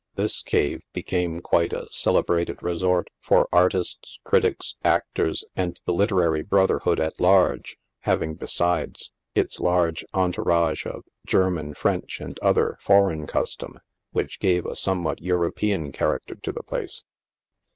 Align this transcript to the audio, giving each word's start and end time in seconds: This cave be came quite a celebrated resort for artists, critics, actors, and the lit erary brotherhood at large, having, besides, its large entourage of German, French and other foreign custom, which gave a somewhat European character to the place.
This 0.15 0.41
cave 0.41 0.81
be 0.93 1.03
came 1.03 1.41
quite 1.41 1.73
a 1.73 1.85
celebrated 1.91 2.63
resort 2.63 3.11
for 3.19 3.47
artists, 3.53 4.17
critics, 4.23 4.75
actors, 4.83 5.43
and 5.55 5.79
the 5.85 5.93
lit 5.93 6.09
erary 6.09 6.43
brotherhood 6.43 6.99
at 6.99 7.19
large, 7.19 7.77
having, 7.99 8.33
besides, 8.33 9.11
its 9.35 9.59
large 9.59 10.03
entourage 10.11 10.87
of 10.87 11.03
German, 11.27 11.75
French 11.75 12.19
and 12.19 12.39
other 12.39 12.77
foreign 12.79 13.27
custom, 13.27 13.77
which 14.11 14.39
gave 14.39 14.65
a 14.65 14.75
somewhat 14.75 15.21
European 15.21 15.91
character 15.91 16.33
to 16.33 16.51
the 16.51 16.63
place. 16.63 17.03